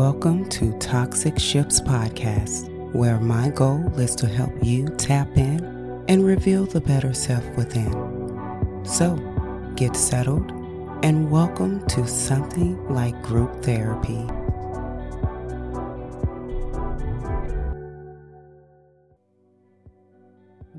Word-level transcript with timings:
Welcome 0.00 0.48
to 0.48 0.72
Toxic 0.78 1.38
Ships 1.38 1.78
Podcast, 1.78 2.70
where 2.94 3.20
my 3.20 3.50
goal 3.50 3.86
is 4.00 4.14
to 4.14 4.26
help 4.26 4.50
you 4.62 4.88
tap 4.96 5.28
in 5.36 5.62
and 6.08 6.24
reveal 6.24 6.64
the 6.64 6.80
better 6.80 7.12
self 7.12 7.44
within. 7.54 8.80
So, 8.82 9.16
get 9.76 9.94
settled 9.94 10.52
and 11.02 11.30
welcome 11.30 11.86
to 11.88 12.08
something 12.08 12.82
like 12.88 13.20
group 13.22 13.62
therapy. 13.62 14.26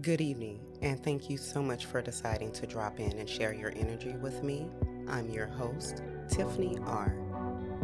Good 0.01 0.19
evening, 0.19 0.61
and 0.81 1.03
thank 1.03 1.29
you 1.29 1.37
so 1.37 1.61
much 1.61 1.85
for 1.85 2.01
deciding 2.01 2.53
to 2.53 2.65
drop 2.65 2.99
in 2.99 3.19
and 3.19 3.29
share 3.29 3.53
your 3.53 3.71
energy 3.75 4.13
with 4.13 4.41
me. 4.41 4.67
I'm 5.07 5.29
your 5.29 5.45
host, 5.45 6.01
Tiffany 6.27 6.79
R. 6.87 7.15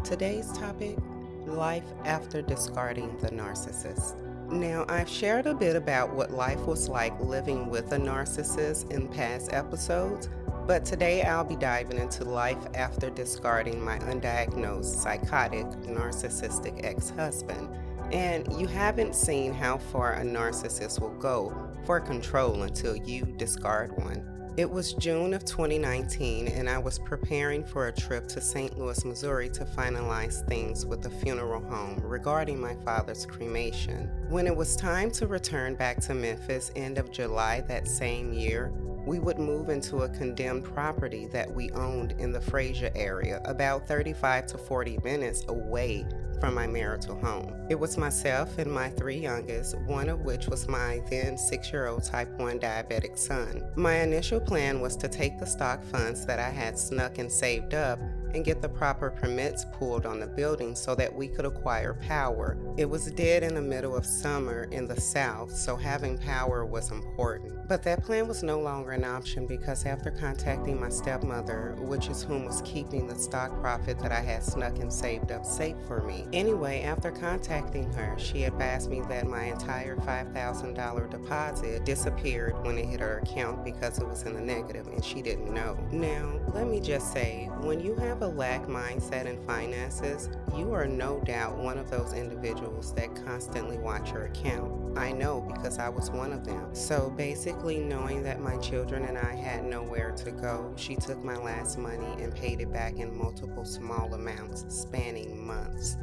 Today's 0.04 0.52
topic 0.54 0.98
life 1.48 1.84
after 2.06 2.42
discarding 2.42 3.18
the 3.18 3.30
narcissist. 3.30 4.16
Now, 4.50 4.86
I've 4.88 5.10
shared 5.10 5.46
a 5.46 5.54
bit 5.54 5.76
about 5.76 6.14
what 6.14 6.32
life 6.32 6.66
was 6.66 6.88
like 6.88 7.20
living 7.20 7.70
with 7.70 7.92
a 7.92 7.98
narcissist 7.98 8.92
in 8.92 9.10
past 9.10 9.52
episodes, 9.52 10.30
but 10.66 10.86
today 10.86 11.24
I'll 11.24 11.44
be 11.44 11.56
diving 11.56 11.98
into 11.98 12.24
life 12.24 12.58
after 12.74 13.10
discarding 13.10 13.84
my 13.84 14.00
undiagnosed 14.00 15.02
psychotic 15.02 15.66
narcissistic 15.82 16.86
ex 16.86 17.10
husband. 17.10 17.70
And 18.14 18.52
you 18.58 18.68
haven't 18.68 19.16
seen 19.16 19.54
how 19.54 19.78
far 19.78 20.14
a 20.14 20.24
narcissist 20.24 21.02
will 21.02 21.18
go 21.18 21.70
for 21.86 22.00
control 22.00 22.64
until 22.64 22.96
you 22.96 23.26
discard 23.26 23.98
one. 23.98 24.37
It 24.58 24.72
was 24.72 24.94
June 24.94 25.36
of 25.36 25.46
2019, 25.46 26.48
and 26.48 26.68
I 26.68 26.80
was 26.80 26.98
preparing 26.98 27.64
for 27.64 27.90
a 27.90 27.92
trip 27.92 28.28
to 28.30 28.42
St. 28.42 28.76
Louis, 28.76 29.06
Missouri 29.06 29.50
to 29.50 29.66
finalize 29.66 30.44
things 30.48 30.84
with 30.84 31.04
the 31.04 31.12
funeral 31.12 31.62
home 31.62 32.00
regarding 32.04 32.60
my 32.60 32.74
father's 32.84 33.24
cremation. 33.24 34.10
When 34.30 34.48
it 34.48 34.56
was 34.56 34.76
time 34.76 35.12
to 35.12 35.28
return 35.28 35.76
back 35.76 36.00
to 36.06 36.16
Memphis, 36.16 36.72
end 36.76 36.98
of 36.98 37.12
July 37.12 37.62
that 37.68 37.88
same 37.88 38.34
year, 38.34 38.74
we 39.06 39.20
would 39.20 39.38
move 39.38 39.70
into 39.70 39.98
a 40.00 40.10
condemned 40.10 40.64
property 40.64 41.28
that 41.28 41.54
we 41.54 41.70
owned 41.74 42.16
in 42.18 42.32
the 42.32 42.40
Frayser 42.40 42.92
area, 42.96 43.42
about 43.46 43.88
35 43.88 44.48
to 44.48 44.58
40 44.58 44.98
minutes 45.04 45.46
away 45.50 46.04
from 46.40 46.54
my 46.54 46.68
marital 46.68 47.16
home. 47.16 47.54
It 47.70 47.80
was 47.80 47.98
myself 47.98 48.58
and 48.58 48.72
my 48.72 48.90
three 48.90 49.18
youngest, 49.18 49.78
one 49.80 50.10
of 50.10 50.22
which 50.22 50.48
was 50.48 50.68
my 50.68 51.02
then 51.10 51.38
six 51.38 51.72
year 51.72 51.88
old 51.88 52.04
type 52.04 52.30
1 52.38 52.60
diabetic 52.60 53.18
son. 53.18 53.64
My 53.76 53.96
initial 53.96 54.40
plan 54.40 54.80
was 54.80 54.96
to 54.98 55.08
take 55.08 55.40
the 55.40 55.46
stock 55.46 55.84
funds 55.84 56.26
that 56.26 56.40
I 56.40 56.50
had 56.50 56.78
snuck 56.78 57.18
and 57.18 57.32
saved 57.32 57.74
up 57.74 58.00
and 58.34 58.46
get 58.46 58.62
the 58.62 58.70
proper 58.70 59.10
permits 59.10 59.66
pulled 59.74 60.06
on 60.06 60.20
the 60.20 60.28
building 60.28 60.76
so 60.76 60.96
that 60.96 61.14
we 61.14 61.28
could 61.28 61.46
acquire 61.46 61.94
power. 62.08 62.58
It 62.78 62.86
was 62.86 63.12
dead 63.12 63.44
in 63.44 63.56
the 63.56 63.62
middle 63.62 63.96
of 63.96 64.06
summer 64.06 64.64
in 64.72 64.88
the 64.88 65.00
south, 65.00 65.56
so 65.56 65.76
having 65.76 66.18
power 66.18 66.66
was 66.66 66.92
important. 66.92 67.68
But 67.68 67.84
that 67.84 68.04
plan 68.04 68.28
was 68.28 68.44
no 68.44 68.60
longer 68.60 68.92
an 68.92 69.04
option 69.04 69.48
because 69.48 69.86
after 69.86 70.12
contacting 70.12 70.80
my 70.80 70.90
stepmother, 70.90 71.76
which 71.80 72.10
is 72.10 72.24
whom 72.24 72.46
was 72.46 72.62
keeping 72.64 73.08
the 73.08 73.16
stock 73.18 73.60
profit 73.62 74.00
that 74.00 74.12
I 74.12 74.22
had 74.22 74.44
snuck 74.44 74.80
and 74.80 74.92
saved 74.92 75.32
up 75.32 75.46
safe 75.46 75.78
for 75.88 76.02
me. 76.04 76.27
Anyway, 76.34 76.82
after 76.82 77.10
contacting 77.10 77.92
her, 77.94 78.14
she 78.20 78.44
advised 78.44 78.90
me 78.90 79.02
that 79.08 79.28
my 79.28 79.46
entire 79.46 79.96
$5,000 79.96 81.10
deposit 81.10 81.86
disappeared 81.86 82.54
when 82.66 82.78
it 82.78 82.86
hit 82.86 83.00
her 83.00 83.20
account 83.20 83.64
because 83.64 83.98
it 84.00 84.08
was 84.08 84.24
in 84.24 84.34
the 84.34 84.42
negative 84.42 84.88
and 84.88 85.04
she 85.04 85.22
didn't 85.22 85.54
know. 85.54 85.78
Now, 85.90 86.38
let 86.54 86.68
me 86.68 86.82
just 86.82 87.14
say, 87.14 87.50
when 87.62 87.80
you 87.80 87.96
have 87.96 88.22
a 88.22 88.28
lack 88.28 88.66
mindset 88.68 89.26
in 89.26 89.42
finances, 89.46 90.30
you 90.56 90.74
are 90.74 90.86
no 90.86 91.22
doubt 91.22 91.58
one 91.58 91.78
of 91.78 91.90
those 91.90 92.12
individuals 92.12 92.94
that 92.96 93.16
constantly 93.26 93.78
watch 93.78 94.12
your 94.12 94.26
account. 94.26 94.98
I 94.98 95.14
know 95.14 95.42
because 95.42 95.80
I 95.80 95.88
was 95.88 96.10
one 96.10 96.34
of 96.34 96.44
them. 96.44 96.74
So 96.74 97.14
basically, 97.16 97.78
knowing 97.78 98.24
that 98.24 98.42
my 98.42 98.58
children 98.58 99.06
and 99.06 99.18
I 99.18 99.34
had 99.34 99.64
nowhere 99.64 100.12
to 100.12 100.32
go, 100.32 100.74
she 100.76 100.96
took 100.96 101.24
my 101.24 101.38
last 101.38 101.78
money 101.78 102.22
and 102.22 102.36
paid 102.36 102.60
it 102.60 102.74
back 102.74 102.98
in 102.98 103.16
multiple 103.16 103.64
small 103.64 104.14
amounts 104.14 104.66
spanning 104.68 105.07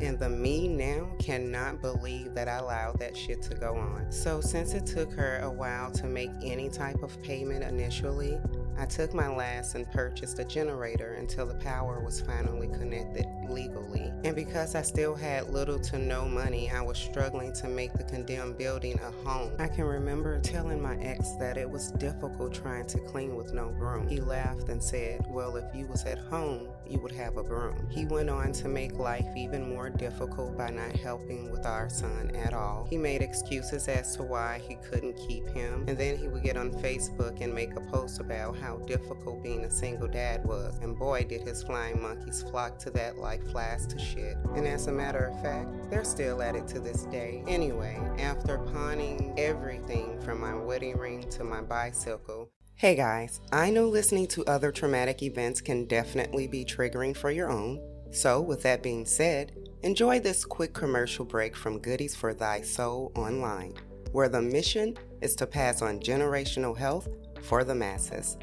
And 0.00 0.18
the 0.18 0.28
me 0.28 0.68
now 0.68 1.08
cannot 1.18 1.80
believe 1.80 2.34
that 2.34 2.48
I 2.48 2.58
allowed 2.58 2.98
that 3.00 3.16
shit 3.16 3.42
to 3.42 3.54
go 3.54 3.76
on. 3.76 4.10
So, 4.10 4.40
since 4.40 4.74
it 4.74 4.86
took 4.86 5.12
her 5.12 5.40
a 5.42 5.50
while 5.50 5.90
to 5.92 6.06
make 6.06 6.30
any 6.42 6.68
type 6.68 7.02
of 7.02 7.20
payment 7.22 7.64
initially, 7.64 8.38
I 8.76 8.86
took 8.86 9.14
my 9.14 9.28
last 9.28 9.76
and 9.76 9.90
purchased 9.92 10.38
a 10.40 10.44
generator 10.44 11.14
until 11.14 11.46
the 11.46 11.54
power 11.54 12.00
was 12.00 12.20
finally 12.20 12.66
connected 12.68 13.26
legally. 13.48 14.12
And 14.24 14.34
because 14.34 14.74
I 14.74 14.82
still 14.82 15.14
had 15.14 15.50
little 15.50 15.78
to 15.78 15.98
no 15.98 16.26
money, 16.26 16.70
I 16.70 16.80
was 16.80 16.98
struggling 16.98 17.52
to 17.54 17.68
make 17.68 17.92
the 17.92 18.02
condemned 18.02 18.58
building 18.58 18.98
a 19.00 19.28
home. 19.28 19.52
I 19.58 19.68
can 19.68 19.84
remember 19.84 20.40
telling 20.40 20.82
my 20.82 20.96
ex 20.96 21.32
that 21.38 21.56
it 21.56 21.70
was 21.70 21.92
difficult 21.92 22.52
trying 22.52 22.86
to 22.86 22.98
clean 22.98 23.36
with 23.36 23.52
no 23.52 23.68
broom. 23.68 24.08
He 24.08 24.20
laughed 24.20 24.68
and 24.68 24.82
said, 24.82 25.24
Well, 25.28 25.56
if 25.56 25.74
you 25.74 25.86
was 25.86 26.04
at 26.04 26.18
home, 26.18 26.68
you 26.88 26.98
would 27.00 27.12
have 27.12 27.36
a 27.36 27.42
broom. 27.42 27.88
He 27.90 28.04
went 28.04 28.30
on 28.30 28.52
to 28.52 28.68
make 28.68 28.98
life 28.98 29.26
even 29.36 29.68
more 29.68 29.90
difficult 29.90 30.56
by 30.56 30.70
not 30.70 30.92
helping 30.92 31.50
with 31.50 31.66
our 31.66 31.88
son 31.88 32.34
at 32.34 32.52
all. 32.52 32.86
He 32.88 32.96
made 32.96 33.22
excuses 33.22 33.88
as 33.88 34.16
to 34.16 34.22
why 34.22 34.60
he 34.66 34.76
couldn't 34.76 35.16
keep 35.16 35.46
him, 35.48 35.84
and 35.88 35.96
then 35.96 36.16
he 36.16 36.28
would 36.28 36.42
get 36.42 36.56
on 36.56 36.70
Facebook 36.70 37.40
and 37.40 37.54
make 37.54 37.74
a 37.76 37.80
post 37.80 38.20
about 38.20 38.56
how 38.56 38.76
difficult 38.78 39.42
being 39.42 39.64
a 39.64 39.70
single 39.70 40.08
dad 40.08 40.44
was. 40.44 40.78
And 40.82 40.98
boy, 40.98 41.24
did 41.24 41.42
his 41.42 41.62
flying 41.62 42.00
monkeys 42.00 42.42
flock 42.42 42.78
to 42.80 42.90
that 42.90 43.18
like 43.18 43.44
flies 43.50 43.86
to 43.88 43.98
shit. 43.98 44.36
And 44.54 44.66
as 44.66 44.86
a 44.86 44.92
matter 44.92 45.26
of 45.26 45.40
fact, 45.42 45.68
they're 45.90 46.04
still 46.04 46.42
at 46.42 46.56
it 46.56 46.66
to 46.68 46.80
this 46.80 47.04
day. 47.04 47.42
Anyway, 47.46 48.00
after 48.18 48.58
pawning 48.58 49.34
everything 49.38 50.20
from 50.20 50.40
my 50.40 50.54
wedding 50.54 50.96
ring 50.98 51.28
to 51.30 51.44
my 51.44 51.60
bicycle, 51.60 52.43
Hey 52.76 52.96
guys, 52.96 53.40
I 53.52 53.70
know 53.70 53.86
listening 53.88 54.26
to 54.28 54.44
other 54.46 54.72
traumatic 54.72 55.22
events 55.22 55.60
can 55.60 55.84
definitely 55.84 56.48
be 56.48 56.64
triggering 56.64 57.16
for 57.16 57.30
your 57.30 57.48
own. 57.48 57.80
So, 58.10 58.40
with 58.40 58.62
that 58.62 58.82
being 58.82 59.06
said, 59.06 59.56
enjoy 59.84 60.18
this 60.18 60.44
quick 60.44 60.74
commercial 60.74 61.24
break 61.24 61.54
from 61.54 61.78
Goodies 61.78 62.16
for 62.16 62.34
Thy 62.34 62.62
Soul 62.62 63.12
Online, 63.14 63.74
where 64.10 64.28
the 64.28 64.42
mission 64.42 64.98
is 65.22 65.36
to 65.36 65.46
pass 65.46 65.82
on 65.82 66.00
generational 66.00 66.76
health 66.76 67.08
for 67.42 67.62
the 67.62 67.76
masses. 67.76 68.36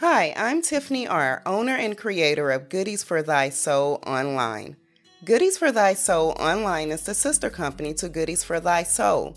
Hi, 0.00 0.34
I'm 0.36 0.60
Tiffany 0.60 1.06
R., 1.06 1.40
owner 1.46 1.76
and 1.76 1.96
creator 1.96 2.50
of 2.50 2.68
Goodies 2.68 3.04
for 3.04 3.22
Thy 3.22 3.48
Soul 3.48 4.02
Online. 4.04 4.76
Goodies 5.24 5.56
for 5.56 5.70
Thy 5.70 5.94
Soul 5.94 6.34
Online 6.40 6.90
is 6.90 7.02
the 7.02 7.14
sister 7.14 7.48
company 7.48 7.94
to 7.94 8.08
Goodies 8.08 8.42
for 8.42 8.58
Thy 8.58 8.82
Soul. 8.82 9.36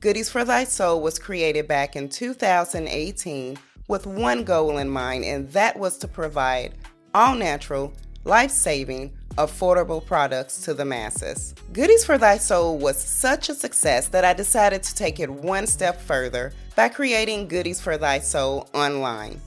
Goodies 0.00 0.28
for 0.28 0.44
Thy 0.44 0.64
Soul 0.64 1.00
was 1.00 1.18
created 1.18 1.66
back 1.66 1.96
in 1.96 2.10
2018 2.10 3.56
with 3.88 4.06
one 4.06 4.44
goal 4.44 4.76
in 4.76 4.90
mind, 4.90 5.24
and 5.24 5.50
that 5.52 5.78
was 5.78 5.96
to 5.98 6.06
provide 6.06 6.74
all 7.14 7.34
natural, 7.34 7.94
life 8.24 8.50
saving, 8.50 9.10
affordable 9.36 10.04
products 10.04 10.60
to 10.64 10.74
the 10.74 10.84
masses. 10.84 11.54
Goodies 11.72 12.04
for 12.04 12.18
Thy 12.18 12.36
Soul 12.36 12.76
was 12.76 13.02
such 13.02 13.48
a 13.48 13.54
success 13.54 14.08
that 14.08 14.26
I 14.26 14.34
decided 14.34 14.82
to 14.82 14.94
take 14.94 15.18
it 15.18 15.30
one 15.30 15.66
step 15.66 15.98
further 15.98 16.52
by 16.76 16.90
creating 16.90 17.48
Goodies 17.48 17.80
for 17.80 17.96
Thy 17.96 18.18
Soul 18.18 18.68
Online. 18.74 19.40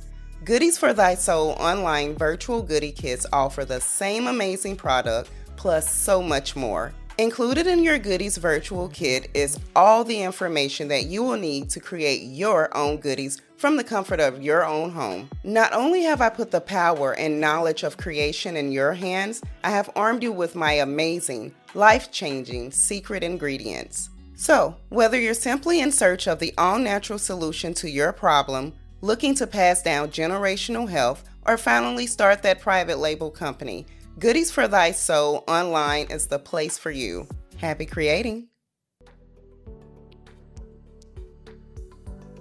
Goodies 0.43 0.79
for 0.79 0.93
Thy 0.93 1.13
Soul 1.13 1.51
online 1.59 2.15
virtual 2.15 2.61
goodie 2.61 2.91
kits 2.91 3.25
offer 3.31 3.65
the 3.65 3.81
same 3.81 4.27
amazing 4.27 4.75
product 4.77 5.29
plus 5.55 5.93
so 5.93 6.21
much 6.21 6.55
more. 6.55 6.93
Included 7.17 7.65
in 7.65 7.81
your 7.81 7.97
goodies 7.97 8.35
virtual 8.35 8.89
kit 8.89 9.29
is 9.33 9.57
all 9.73 10.03
the 10.03 10.21
information 10.21 10.89
that 10.89 11.05
you 11.05 11.23
will 11.23 11.37
need 11.37 11.69
to 11.69 11.79
create 11.79 12.23
your 12.23 12.75
own 12.75 12.97
goodies 12.97 13.41
from 13.55 13.77
the 13.77 13.85
comfort 13.85 14.19
of 14.19 14.43
your 14.43 14.65
own 14.65 14.91
home. 14.91 15.29
Not 15.45 15.71
only 15.71 16.03
have 16.03 16.19
I 16.19 16.27
put 16.27 16.51
the 16.51 16.59
power 16.59 17.13
and 17.13 17.39
knowledge 17.39 17.83
of 17.83 17.95
creation 17.95 18.57
in 18.57 18.73
your 18.73 18.91
hands, 18.91 19.41
I 19.63 19.69
have 19.69 19.89
armed 19.95 20.23
you 20.23 20.33
with 20.33 20.55
my 20.55 20.73
amazing, 20.73 21.55
life 21.73 22.11
changing 22.11 22.71
secret 22.71 23.23
ingredients. 23.23 24.09
So, 24.35 24.75
whether 24.89 25.17
you're 25.17 25.33
simply 25.33 25.79
in 25.79 25.93
search 25.93 26.27
of 26.27 26.39
the 26.39 26.53
all 26.57 26.77
natural 26.77 27.17
solution 27.17 27.73
to 27.75 27.89
your 27.89 28.11
problem, 28.11 28.73
looking 28.99 29.33
to 29.35 29.47
pass 29.47 29.81
down 29.81 30.09
generational 30.09 30.89
health, 30.89 31.23
or 31.45 31.57
finally 31.57 32.07
start 32.07 32.43
that 32.43 32.59
private 32.59 32.97
label 32.97 33.31
company, 33.31 33.85
Goodies 34.17 34.49
for 34.49 34.65
Thy 34.69 34.91
Soul 34.91 35.43
online 35.45 36.07
is 36.09 36.27
the 36.27 36.39
place 36.39 36.77
for 36.77 36.89
you. 36.89 37.27
Happy 37.57 37.85
creating! 37.85 38.47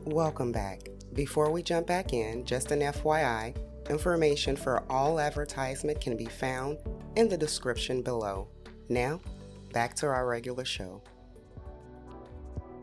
Welcome 0.05 0.53
back. 0.53 0.83
Before 1.15 1.51
we 1.51 1.65
jump 1.65 1.89
back 1.89 2.13
in, 2.13 2.45
just 2.45 2.71
an 2.71 2.79
FYI, 2.79 3.57
information 3.91 4.55
for 4.55 4.85
all 4.89 5.19
advertisement 5.19 6.01
can 6.01 6.17
be 6.17 6.27
found 6.27 6.79
in 7.17 7.29
the 7.29 7.37
description 7.37 8.03
below. 8.03 8.47
Now, 8.89 9.21
back 9.73 9.97
to 9.97 10.07
our 10.07 10.29
regular 10.29 10.65
show. 10.65 11.03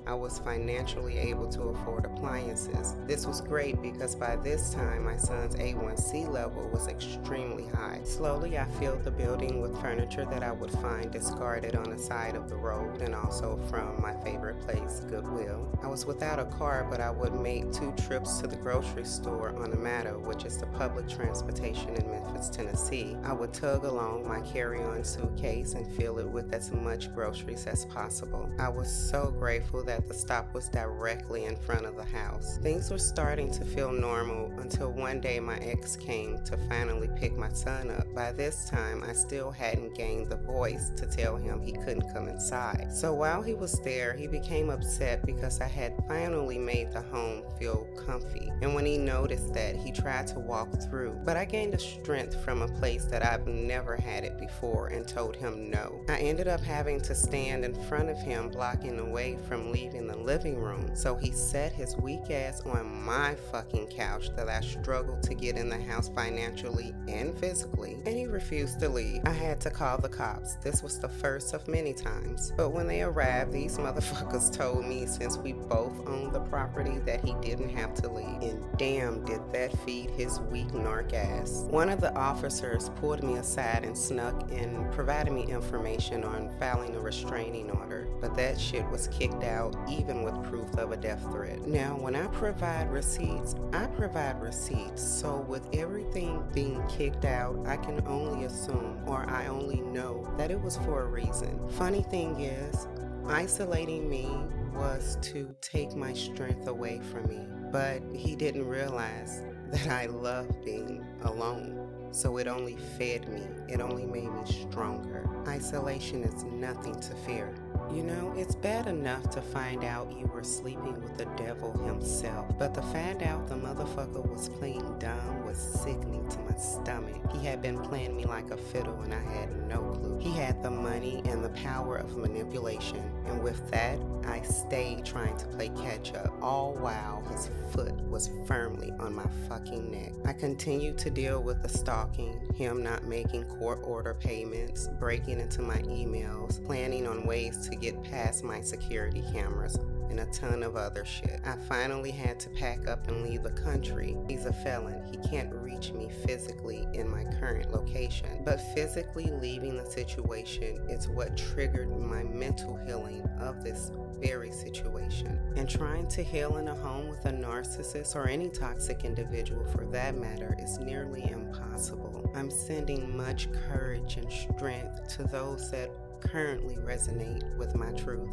I 0.08 0.14
was 0.14 0.40
financially 0.40 1.18
able 1.18 1.48
to 1.50 1.62
afford 1.64 2.06
appliances. 2.06 2.96
This 3.06 3.28
was 3.28 3.42
great 3.42 3.82
because 3.82 4.16
by 4.16 4.36
this 4.38 4.74
time 4.74 5.06
my 5.06 5.18
son's 5.18 5.56
A1C 5.56 6.30
level 6.30 6.68
was 6.70 6.88
extremely 6.88 7.68
high. 7.68 8.00
Slowly, 8.04 8.58
I 8.58 8.66
filled 8.80 9.04
the 9.04 9.12
building 9.12 9.62
with 9.62 9.80
furniture 9.80 10.26
that 10.26 10.44
I 10.44 10.52
would 10.52 10.72
find 10.72 11.12
discarded 11.12 11.76
on 11.76 11.90
the 11.90 11.98
side 11.98 12.36
of 12.36 12.50
the 12.50 12.56
road 12.56 13.02
and 13.02 13.14
also 13.14 13.60
from 13.70 14.02
my 14.02 14.14
favorite 14.24 14.60
place, 14.62 15.02
Goodwill. 15.10 15.68
I 15.84 15.88
was 15.88 16.06
without 16.06 16.40
a 16.40 16.46
car, 16.46 16.88
but 16.90 17.00
I 17.00 17.12
would 17.12 17.34
make 17.34 17.72
two 17.72 17.94
trips 18.08 18.40
to 18.40 18.48
the 18.48 18.56
grocery 18.56 19.06
store 19.06 19.50
on 19.58 19.70
the 19.70 19.78
MATA, 19.78 20.12
which 20.12 20.46
is 20.46 20.58
the 20.58 20.68
public 20.68 21.08
transportation 21.08 21.90
in 21.96 22.10
Memphis, 22.10 22.50
Tennessee. 22.50 23.16
I 23.24 23.34
would 23.34 23.54
tug 23.54 23.86
along 23.86 24.28
my 24.28 24.42
carry 24.42 24.82
on 24.82 25.04
suitcase 25.04 25.74
and 25.74 25.86
fill 25.96 26.20
it 26.20 26.28
with 26.28 26.54
as 26.54 26.72
much 26.72 27.14
groceries 27.14 27.68
as 27.68 27.86
possible. 27.86 28.50
I 28.58 28.70
was 28.70 28.92
so 28.92 29.32
grateful 29.32 29.84
that 29.84 29.91
the 30.00 30.14
stop 30.14 30.54
was 30.54 30.70
directly 30.70 31.46
in 31.46 31.56
front 31.56 31.86
of 31.86 31.96
the 31.96 32.06
house. 32.06 32.58
Things 32.60 32.90
were 32.90 32.98
starting 32.98 33.52
to 33.52 33.66
feel 33.66 33.92
normal 33.92 34.52
until 34.60 34.92
one 34.92 35.20
day 35.20 35.40
my 35.40 35.58
ex 35.58 35.96
came 35.96 36.42
to 36.46 36.58
finally 36.70 37.10
pick 37.18 37.36
my 37.36 37.50
son 37.50 37.92
up. 37.92 38.14
By 38.14 38.32
this 38.32 38.70
time, 38.70 39.04
I 39.08 39.14
still 39.14 39.52
hadn't 39.52 39.96
gained 39.96 40.30
the 40.30 40.38
voice 40.38 40.92
to 40.98 41.06
tell 41.06 41.36
him 41.36 41.62
he 41.62 41.74
couldn't 41.74 42.14
come 42.14 42.28
inside. 42.28 42.92
So 42.94 43.14
while 43.14 43.42
he 43.42 43.54
was 43.54 43.80
there, 43.82 44.14
he 44.14 44.28
became 44.28 44.70
upset 44.70 45.26
because 45.26 45.60
I 45.60 45.68
had 45.68 45.94
finally 46.08 46.58
made 46.58 46.92
the 46.92 47.02
home 47.02 47.44
feel 47.60 47.88
comfy. 48.06 48.52
And 48.62 48.74
when 48.74 48.86
he 48.86 48.98
noticed 48.98 49.54
that, 49.54 49.76
he 49.76 49.92
tried 49.92 50.28
to 50.28 50.40
walk 50.40 50.70
through. 50.84 51.20
But 51.26 51.38
I 51.38 51.46
gained 51.46 51.74
a 51.74 51.80
strength 51.80 52.42
from 52.44 52.62
a 52.62 52.68
place 52.68 53.06
that 53.06 53.26
I've 53.26 53.48
never 53.48 53.96
had 53.96 54.24
it 54.24 54.40
before 54.40 54.88
and 54.88 55.08
told 55.08 55.36
him 55.36 55.70
no. 55.70 56.04
I 56.08 56.18
ended 56.20 56.48
up 56.48 56.62
having 56.62 57.02
to 57.02 57.16
stand 57.16 57.66
in 57.66 57.74
front 57.86 58.10
of 58.10 58.18
him, 58.18 58.50
blocking 58.50 58.96
the 58.96 59.06
way 59.06 59.38
from 59.48 59.72
leaving 59.72 59.81
the 59.90 60.18
living 60.18 60.58
room. 60.58 60.96
So 60.96 61.16
he 61.16 61.32
set 61.32 61.72
his 61.72 61.96
weak 61.98 62.30
ass 62.30 62.62
on 62.62 63.04
my 63.04 63.36
fucking 63.52 63.88
couch 63.88 64.30
that 64.36 64.50
I 64.50 64.62
struggled 64.62 65.24
to 65.24 65.34
get 65.34 65.58
in 65.58 65.70
the 65.70 65.80
house 65.80 66.10
financially 66.10 66.94
and 67.08 67.38
physically, 67.38 68.02
and 68.06 68.16
he 68.16 68.26
refused 68.26 68.80
to 68.80 68.90
leave. 68.90 69.22
I 69.26 69.32
had 69.32 69.60
to 69.62 69.70
call 69.70 69.98
the 69.98 70.10
cops. 70.10 70.56
This 70.56 70.84
was 70.84 71.00
the 71.00 71.10
first 71.10 71.54
of 71.54 71.68
many 71.68 71.94
times. 71.94 72.52
But 72.56 72.70
when 72.70 72.88
they 72.88 73.02
arrived, 73.02 73.52
these 73.52 73.78
motherfuckers 73.78 74.52
told 74.58 74.86
me 74.86 75.06
since 75.06 75.38
we 75.38 75.54
both 75.54 76.08
owned 76.08 76.34
the 76.34 76.42
property 76.42 77.00
that 77.06 77.24
he 77.24 77.36
didn't 77.42 77.70
have 77.70 77.94
to 77.96 78.10
leave. 78.10 78.42
And 78.42 78.66
damn, 78.78 79.24
did 79.26 79.42
that 79.54 79.78
feed 79.80 80.10
his 80.12 80.40
weak 80.40 80.68
narc 80.70 81.14
ass. 81.14 81.66
One 81.70 81.90
of 81.90 82.02
the 82.02 82.14
officers 82.16 82.90
pulled 82.96 83.24
me 83.24 83.36
aside 83.36 83.84
and 83.84 83.98
snuck 83.98 84.52
and 84.52 84.92
provided 84.92 85.32
me 85.32 85.44
information 85.44 86.24
on 86.24 86.50
filing 86.60 86.96
a 86.96 87.00
restraining 87.00 87.70
order, 87.72 88.08
but 88.22 88.36
that 88.36 88.60
shit 88.60 88.88
was 88.90 89.08
kicked 89.08 89.44
out 89.44 89.76
even 89.90 90.22
with 90.22 90.42
proof 90.44 90.72
of 90.78 90.92
a 90.92 90.98
death 90.98 91.24
threat. 91.32 91.66
Now, 91.68 91.98
when 91.98 92.16
I 92.16 92.28
provide 92.28 92.90
receipts, 92.92 93.56
I 93.74 93.88
provide 93.88 94.40
receipts. 94.40 95.02
So 95.02 95.44
with 95.48 95.68
everything 95.74 96.44
being 96.54 96.86
kicked 96.88 97.26
out, 97.26 97.58
I 97.68 97.78
can 97.78 98.06
only 98.08 98.46
assume 98.46 99.02
or 99.08 99.28
I 99.30 99.48
only 99.48 99.82
know 99.82 100.32
that 100.38 100.52
it 100.52 100.62
was 100.62 100.78
for 100.78 101.02
a 101.02 101.08
reason. 101.08 101.60
Funny 101.72 102.04
thing 102.04 102.40
is, 102.42 102.88
isolating 103.28 104.10
me 104.10 104.30
was 104.74 105.18
to 105.22 105.54
take 105.62 105.96
my 105.96 106.14
strength 106.14 106.68
away 106.68 107.02
from 107.12 107.28
me, 107.28 107.48
but 107.72 108.02
he 108.14 108.36
didn't 108.36 108.68
realize 108.68 109.42
that 109.72 109.88
I 109.88 110.06
love 110.08 110.48
being 110.64 111.06
alone. 111.24 111.88
So 112.12 112.38
it 112.38 112.48
only 112.48 112.76
fed 112.98 113.30
me, 113.30 113.48
it 113.70 113.80
only 113.80 114.06
made 114.06 114.32
me 114.32 114.42
stronger. 114.46 115.30
Isolation 115.48 116.24
is 116.24 116.44
nothing 116.44 117.00
to 117.00 117.16
fear. 117.26 117.56
You 117.94 118.04
know, 118.04 118.34
it's 118.38 118.56
bad 118.56 118.88
enough 118.88 119.30
to 119.32 119.42
find 119.42 119.84
out 119.84 120.18
you 120.18 120.26
were 120.28 120.46
sleeping 120.46 121.02
with 121.02 121.18
the 121.18 121.26
devil 121.36 121.74
himself, 121.86 122.48
but 122.58 122.74
to 122.76 122.82
find 122.82 123.22
out 123.22 123.48
the 123.50 123.56
motherfucker 123.56 124.26
was 124.26 124.48
playing 124.48 124.98
dumb 124.98 125.46
was 125.46 125.58
sickening 125.58 126.26
to 126.30 126.40
my 126.40 126.56
stomach. 126.56 127.20
He 127.34 127.46
had 127.46 127.62
been 127.62 127.78
playing 127.80 128.16
me 128.16 128.24
like 128.24 128.50
a 128.52 128.58
fiddle 128.58 129.02
and 129.02 129.14
I 129.14 129.22
had 129.22 129.68
no 129.68 129.82
clue. 129.82 130.18
He 130.20 130.32
had 130.32 130.64
the 130.64 130.72
money 130.72 131.22
and 131.26 131.44
the 131.44 131.50
power 131.50 131.98
of 131.98 132.16
manipulation, 132.16 133.04
and 133.26 133.44
with 133.44 133.70
that, 133.72 134.00
I 134.26 134.42
stayed 134.44 135.04
trying 135.04 135.36
to 135.38 135.46
play 135.48 135.70
catch 135.70 136.14
up, 136.14 136.32
all 136.42 136.74
while 136.76 137.24
his 137.30 137.50
foot 137.72 137.94
was 138.08 138.30
firmly 138.46 138.92
on 139.00 139.14
my 139.14 139.26
fucking 139.50 139.92
neck. 139.92 140.14
I 140.26 140.34
continued 140.34 140.98
to 141.00 141.10
deal 141.10 141.42
with 141.42 141.62
the 141.62 141.70
stalking, 141.70 142.40
him 142.56 142.84
not 142.84 143.04
making 143.04 143.44
court 143.46 143.80
order 143.84 144.14
payments, 144.14 144.88
breaking 145.00 145.42
into 145.42 145.62
my 145.62 145.80
emails, 145.80 146.64
planning 146.66 147.08
on 147.08 147.26
ways 147.26 147.68
to 147.68 147.76
get 147.82 148.04
past 148.04 148.44
my 148.44 148.62
security 148.62 149.24
cameras, 149.34 149.78
and 150.10 150.20
a 150.20 150.26
ton 150.28 150.62
of 150.62 150.76
other 150.76 151.06
shit. 151.06 151.40
I 151.46 151.56
finally 151.70 152.12
had 152.12 152.40
to 152.42 152.50
pack 152.50 152.88
up 152.88 153.08
and 153.08 153.24
leave 153.24 153.44
the 153.44 153.52
country. 153.52 154.18
He's 154.28 154.46
a 154.46 154.54
felon. 154.54 155.02
He 155.10 155.30
can't 155.30 155.52
reach 155.54 155.94
me 155.94 156.10
physically 156.26 156.86
in 156.94 157.10
my 157.10 157.24
current 157.40 157.72
location. 157.72 158.44
But 158.44 158.58
physically 158.76 159.32
leaving 159.42 159.78
the 159.78 159.90
situation 159.90 160.82
is 160.90 161.08
what 161.08 161.38
triggered 161.38 161.98
my 161.98 162.24
mental 162.24 162.76
healing 162.86 163.22
of 163.40 163.64
this 163.64 163.92
very 164.20 164.52
situation. 164.52 165.40
And 165.56 165.70
trying 165.70 166.08
to 166.10 166.24
heal 166.24 166.58
in 166.58 166.68
a 166.68 166.76
home 166.76 167.08
with 167.08 167.26
a 167.26 167.32
narcissist 167.32 168.16
or 168.16 168.28
any 168.28 168.50
toxic 168.50 169.06
individual 169.06 169.66
for 169.68 169.86
that 169.86 170.16
matter 170.16 170.56
is 170.60 170.78
nearly 170.80 171.24
impossible. 171.32 172.30
I'm 172.36 172.52
sending 172.52 173.16
much 173.16 173.48
courage 173.70 174.18
and 174.18 174.32
strength 174.32 175.08
to 175.16 175.24
those 175.24 175.72
that 175.72 175.90
currently 176.22 176.76
resonate 176.76 177.58
with 177.58 177.76
my 177.76 177.92
truth. 177.92 178.30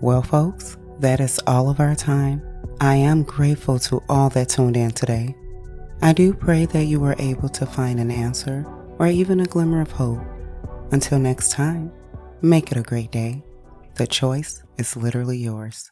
Well, 0.00 0.22
folks, 0.22 0.76
that 1.00 1.20
is 1.20 1.40
all 1.46 1.68
of 1.68 1.80
our 1.80 1.94
time. 1.94 2.42
I 2.80 2.94
am 2.94 3.22
grateful 3.22 3.78
to 3.80 4.02
all 4.08 4.30
that 4.30 4.48
tuned 4.48 4.76
in 4.76 4.92
today. 4.92 5.34
I 6.02 6.12
do 6.14 6.32
pray 6.32 6.64
that 6.66 6.84
you 6.84 6.98
were 7.00 7.16
able 7.18 7.50
to 7.50 7.66
find 7.66 8.00
an 8.00 8.10
answer 8.10 8.64
or 8.98 9.06
even 9.06 9.40
a 9.40 9.46
glimmer 9.46 9.82
of 9.82 9.90
hope. 9.90 10.20
Until 10.92 11.18
next 11.18 11.52
time, 11.52 11.92
make 12.40 12.72
it 12.72 12.78
a 12.78 12.82
great 12.82 13.10
day. 13.10 13.42
The 13.96 14.06
choice 14.06 14.62
is 14.78 14.96
literally 14.96 15.36
yours. 15.36 15.90